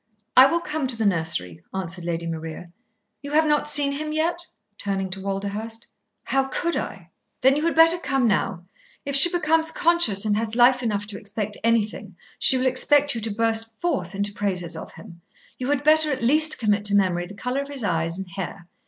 "I 0.35 0.47
will 0.47 0.61
come 0.61 0.87
to 0.87 0.97
the 0.97 1.05
nursery," 1.05 1.63
answered 1.75 2.05
Lady 2.05 2.25
Maria. 2.25 2.73
"You 3.21 3.33
have 3.33 3.45
not 3.45 3.69
seen 3.69 3.91
him 3.91 4.11
yet?" 4.11 4.47
turning 4.79 5.11
to 5.11 5.21
Walderhurst. 5.21 5.85
"How 6.23 6.45
could 6.45 6.75
I?" 6.75 7.11
"Then 7.41 7.55
you 7.55 7.61
had 7.67 7.75
better 7.75 7.99
come 7.99 8.27
now. 8.27 8.65
If 9.05 9.15
she 9.15 9.29
becomes 9.31 9.69
conscious 9.69 10.25
and 10.25 10.35
has 10.37 10.55
life 10.55 10.81
enough 10.81 11.05
to 11.05 11.19
expect 11.19 11.55
anything, 11.63 12.15
she 12.39 12.57
will 12.57 12.65
expect 12.65 13.13
you 13.13 13.21
to 13.21 13.31
burst 13.31 13.79
forth 13.79 14.15
into 14.15 14.33
praises 14.33 14.75
of 14.75 14.93
him. 14.93 15.21
You 15.59 15.67
had 15.69 15.83
better 15.83 16.11
at 16.11 16.23
least 16.23 16.57
commit 16.57 16.83
to 16.85 16.95
memory 16.95 17.27
the 17.27 17.35
colour 17.35 17.61
of 17.61 17.67
his 17.69 17.83
eyes 17.83 18.17
and 18.17 18.27
hair. 18.27 18.67